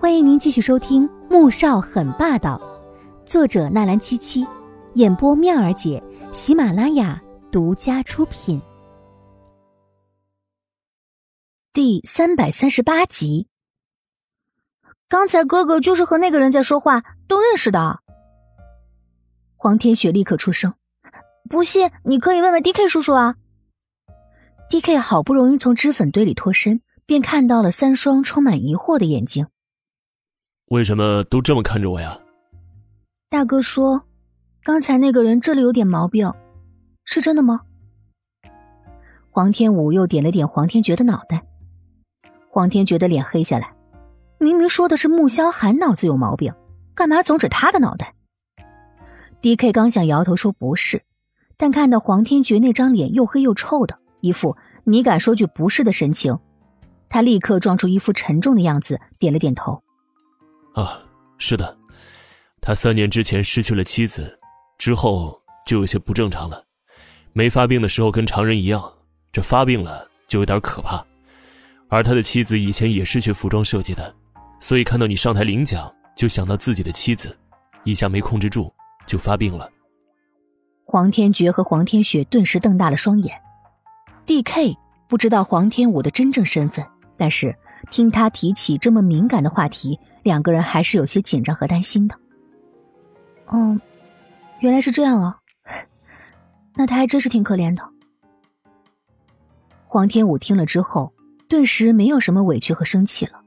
[0.00, 2.56] 欢迎您继续收听《穆少很霸道》，
[3.28, 4.46] 作者纳兰七七，
[4.94, 6.00] 演播妙儿姐，
[6.30, 8.62] 喜马拉雅独家出品。
[11.72, 13.48] 第三百三十八集。
[15.08, 17.98] 刚才哥哥就是和那个人在说话，都认识的。
[19.56, 20.74] 黄天雪立刻出声
[21.50, 23.34] ：“不信，你可以问问 D K 叔叔啊。
[24.70, 29.48] ”D K 好不容易从脂粉堆里脱身，便看到了三双充满疑惑的眼睛。
[30.70, 32.18] 为什么都这么看着我呀？
[33.30, 34.04] 大哥说，
[34.62, 36.30] 刚才那个人这里有点毛病，
[37.04, 37.62] 是真的吗？
[39.30, 41.42] 黄天武又点了点黄天觉的脑袋，
[42.50, 43.72] 黄天觉的脸黑下来，
[44.38, 46.52] 明明说的是穆萧寒脑子有毛病，
[46.94, 48.14] 干嘛总指他的脑袋
[49.40, 51.02] ？D K 刚想摇头说不是，
[51.56, 54.54] 但看到黄天觉那张脸又黑又臭的，一副
[54.84, 56.38] 你敢说句不是的神情，
[57.08, 59.82] 他立刻装出一副沉重的样子，点了点头。
[60.74, 61.02] 啊，
[61.38, 61.76] 是的，
[62.60, 64.38] 他三年之前失去了妻子，
[64.78, 66.64] 之后就有些不正常了。
[67.32, 68.82] 没发病的时候跟常人一样，
[69.32, 71.04] 这发病了就有点可怕。
[71.88, 74.14] 而他的妻子以前也是学服装设计的，
[74.60, 77.36] 所以看到你上台领奖，就想到自己的妻子，
[77.84, 78.72] 一下没控制住
[79.06, 79.70] 就发病了。
[80.84, 83.40] 黄天觉和黄天雪顿时瞪大了双眼。
[84.26, 84.76] D.K.
[85.06, 87.56] 不知道黄天武的真正身份，但是
[87.90, 89.98] 听他提起这么敏感的话题。
[90.28, 92.14] 两个人还是有些紧张和担心的。
[93.46, 93.80] 哦，
[94.60, 95.38] 原来是这样啊，
[96.76, 97.82] 那他还真是挺可怜的。
[99.86, 101.14] 黄天武听了之后，
[101.48, 103.42] 顿时没有什么委屈和生气了，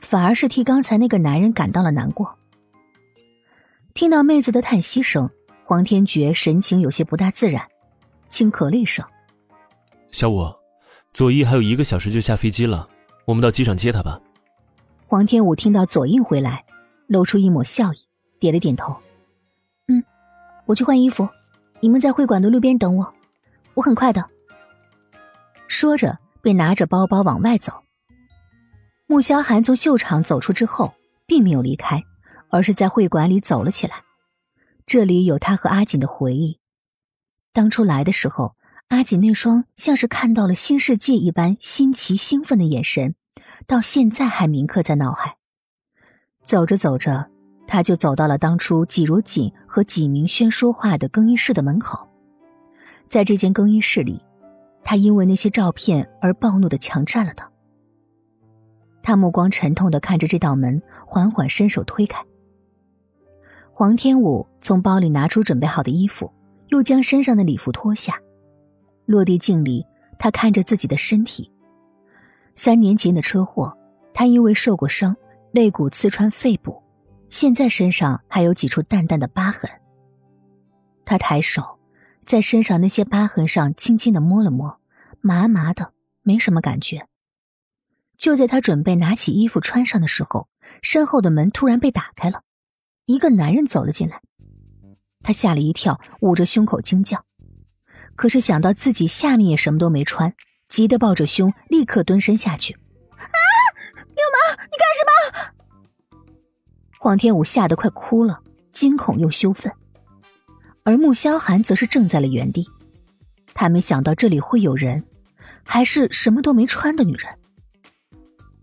[0.00, 2.36] 反而是替刚才那个男人感到了难过。
[3.94, 5.30] 听到妹子的叹息声，
[5.62, 7.64] 黄天觉神情有些不大自然，
[8.28, 9.06] 轻咳了一声
[10.10, 10.52] ：“小五，
[11.12, 12.88] 左一还有一个小时就下飞机了，
[13.24, 14.20] 我们到机场接他吧。”
[15.14, 16.64] 黄天武听到左印回来，
[17.06, 17.98] 露出一抹笑意，
[18.40, 19.00] 点了点头
[19.86, 20.02] ：“嗯，
[20.66, 21.28] 我去换衣服，
[21.78, 23.14] 你们在会馆的路边等我，
[23.74, 24.28] 我很快的。”
[25.70, 27.84] 说着，便拿着包包往外走。
[29.06, 30.92] 穆萧寒从秀场走出之后，
[31.28, 32.02] 并没有离开，
[32.50, 34.02] 而是在会馆里走了起来。
[34.84, 36.58] 这里有他和阿锦的回忆。
[37.52, 38.56] 当初来的时候，
[38.88, 43.14] 阿锦那双像是看到了新世界一般新奇兴奋的眼神。
[43.66, 45.36] 到现在还铭刻在脑海。
[46.42, 47.30] 走着走着，
[47.66, 52.08] 他就走到了当初季如锦和季明轩说话的更衣室的门口。
[53.08, 54.22] 在这间更衣室里，
[54.82, 57.50] 他因为那些照片而暴怒的强占了他。
[59.02, 62.24] 他目光沉痛的看着这道门，缓缓伸手推开。
[63.70, 66.32] 黄天武从包里拿出准备好的衣服，
[66.68, 68.18] 又将身上的礼服脱下。
[69.06, 69.86] 落地镜里，
[70.18, 71.50] 他看着自己的身体。
[72.54, 73.76] 三年前的车祸，
[74.12, 75.16] 他因为受过伤，
[75.52, 76.82] 肋骨刺穿肺部，
[77.28, 79.70] 现在身上还有几处淡淡的疤痕。
[81.04, 81.78] 他抬手，
[82.24, 84.80] 在身上那些疤痕上轻轻的摸了摸，
[85.20, 87.06] 麻麻的，没什么感觉。
[88.16, 90.48] 就在他准备拿起衣服穿上的时候，
[90.80, 92.42] 身后的门突然被打开了，
[93.06, 94.20] 一个男人走了进来。
[95.22, 97.24] 他吓了一跳，捂着胸口惊叫，
[98.14, 100.34] 可是想到自己下面也什么都没穿。
[100.74, 102.74] 急得抱着胸，立刻蹲身下去。
[102.74, 103.38] 啊！
[103.94, 106.18] 流氓，你干什么？
[106.98, 108.40] 黄天武吓得快哭了，
[108.72, 109.72] 惊恐又羞愤。
[110.82, 112.68] 而穆萧寒则是怔在了原地，
[113.54, 115.04] 他没想到这里会有人，
[115.62, 117.38] 还是什么都没穿的女人。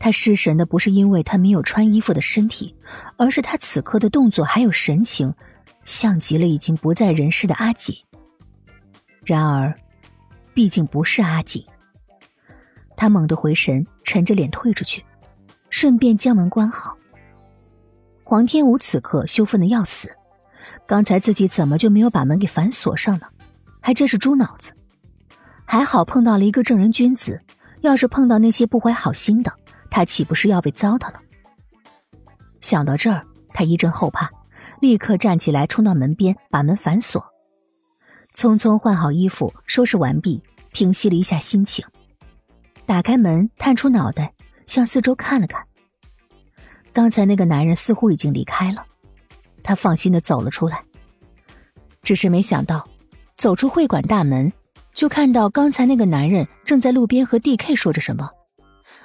[0.00, 2.74] 他失神的不是因为他没有穿衣服的身体，
[3.16, 5.32] 而是他此刻的动作还有神情，
[5.84, 7.94] 像极了已经不在人世的阿锦。
[9.24, 9.72] 然而，
[10.52, 11.64] 毕竟不是阿锦。
[13.02, 15.04] 他猛地回神，沉着脸退出去，
[15.70, 16.96] 顺便将门关好。
[18.22, 20.16] 黄天武此刻羞愤的要死，
[20.86, 23.26] 刚才自己怎么就没有把门给反锁上呢？
[23.80, 24.72] 还真是猪脑子！
[25.64, 27.42] 还好碰到了一个正人君子，
[27.80, 29.52] 要是碰到那些不怀好心的，
[29.90, 31.20] 他岂不是要被糟蹋了？
[32.60, 34.30] 想到这儿，他一阵后怕，
[34.80, 37.20] 立刻站起来冲到门边，把门反锁，
[38.36, 40.40] 匆匆换好衣服，收拾完毕，
[40.70, 41.84] 平息了一下心情。
[42.86, 44.32] 打开门，探出脑袋，
[44.66, 45.66] 向四周看了看。
[46.92, 48.84] 刚才那个男人似乎已经离开了，
[49.62, 50.82] 他放心的走了出来。
[52.02, 52.86] 只是没想到，
[53.36, 54.52] 走出会馆大门，
[54.92, 58.28] 就看到刚才那个男人正在路边和 D.K 说着什么，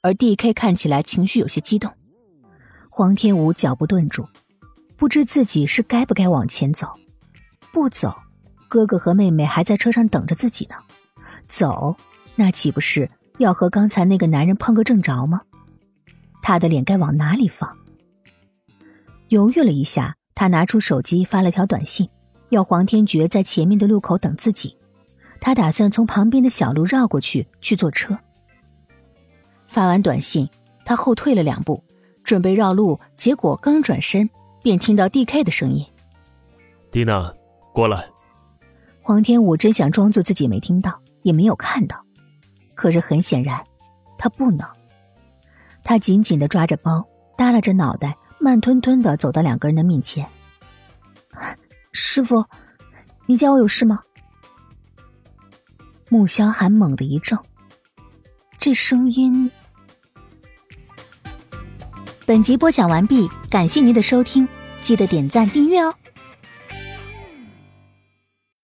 [0.00, 1.92] 而 D.K 看起来情绪有些激动。
[2.90, 4.26] 黄天武脚步顿住，
[4.96, 6.94] 不知自己是该不该往前走。
[7.70, 8.16] 不走，
[8.68, 10.76] 哥哥和妹妹还在车上等着自己呢；
[11.46, 11.94] 走，
[12.34, 13.08] 那岂不是？
[13.38, 15.42] 要和刚才那个男人碰个正着吗？
[16.42, 17.76] 他的脸该往哪里放？
[19.28, 22.08] 犹豫了一下，他拿出手机发了条短信，
[22.50, 24.76] 要黄天觉在前面的路口等自己。
[25.40, 28.18] 他打算从旁边的小路绕过去去坐车。
[29.68, 30.48] 发完短信，
[30.84, 31.84] 他后退了两步，
[32.24, 34.28] 准备绕路，结果刚转身，
[34.62, 35.86] 便听到 D.K 的声音
[36.90, 37.32] ：“蒂娜，
[37.72, 38.06] 过来。”
[39.00, 42.04] 黄天武真想装作自己没听到，也没有看到，
[42.78, 43.60] 可是很显然，
[44.16, 44.64] 他不能。
[45.82, 47.04] 他紧紧的抓着包，
[47.36, 50.24] 耷拉着脑袋，慢吞吞的走到两个人的面前
[51.90, 52.44] ：“师傅，
[53.26, 53.98] 你叫我有事吗？”
[56.08, 57.42] 穆萧寒猛地一怔，
[58.60, 59.50] 这声音。
[62.24, 64.46] 本集播讲完毕，感谢您的收听，
[64.82, 65.92] 记得点赞订阅哦。